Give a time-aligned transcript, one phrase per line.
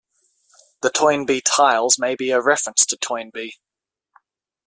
[0.81, 3.57] The Toynbee tiles may be a reference to Toynbee.